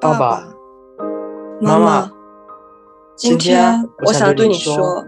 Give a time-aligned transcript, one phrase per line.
[0.00, 0.44] 爸爸，
[1.60, 2.08] 妈妈，
[3.16, 5.04] 今天我想对你说，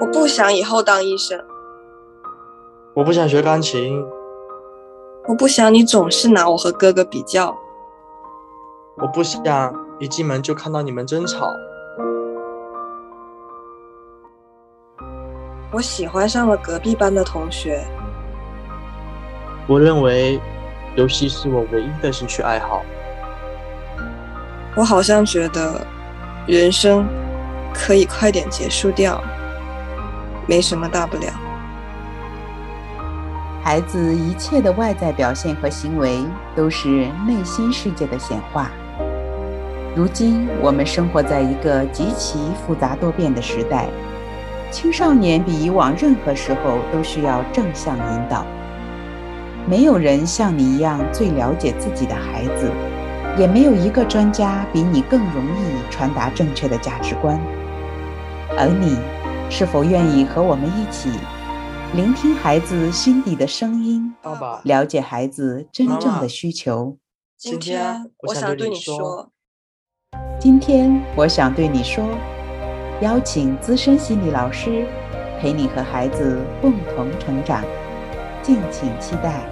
[0.00, 1.40] 我不想以后当医生，
[2.94, 4.04] 我不想学钢琴，
[5.28, 7.56] 我不想你总是拿我和哥哥比较，
[8.96, 11.52] 我不想一进门就看到你们争吵。
[15.70, 17.80] 我喜欢上了隔壁班的同学，
[19.68, 20.40] 我认为。
[20.98, 22.82] 游戏是我唯一的兴趣爱好。
[24.74, 25.80] 我好像觉得，
[26.44, 27.06] 人生
[27.72, 29.22] 可以快点结束掉，
[30.48, 31.26] 没什么大不了。
[33.62, 36.24] 孩子一切的外在表现和行为，
[36.56, 38.68] 都是内心世界的显化。
[39.94, 43.86] 如今，我们生活在一个极其复杂多变的时代，
[44.72, 48.44] 青少年比以往任何时候都需要正向引导。
[49.68, 52.72] 没有人像你一样最了解自己的孩子，
[53.38, 57.38] 也没有一个专家比你更容易传达正确的价值观。
[58.56, 58.96] 而你，
[59.50, 61.10] 是否愿意和我们一起，
[61.94, 66.96] 聆听孩子心底的声音，爸爸，了解孩子真正的需求？
[67.36, 69.28] 今天我想对你说，
[70.40, 72.02] 今天我想对你说，
[73.02, 74.86] 邀请资深心理老师
[75.38, 77.62] 陪你和孩子共同成长，
[78.42, 79.42] 敬请期待。